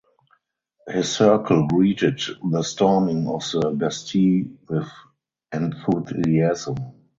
[0.87, 2.19] His circle greeted
[2.49, 4.87] the Storming of the Bastille with
[5.53, 6.77] enthusiasm.